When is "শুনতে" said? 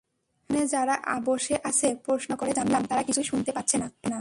3.23-3.51